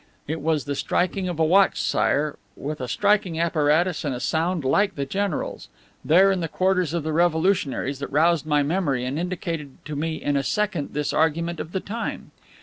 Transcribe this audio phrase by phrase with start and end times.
[0.27, 4.65] "It was the striking of a watch, Sire, with a striking apparatus and a sound
[4.65, 5.69] like the general's,
[6.03, 10.15] there in the quarters of the revolutionaries, that roused my memory and indicated to me
[10.15, 12.31] in a second this argument of the time.